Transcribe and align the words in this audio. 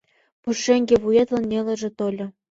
Пушеҥге 0.41 0.95
вуетлан 1.03 1.43
нелыже 1.51 1.89
тольо. 1.97 2.27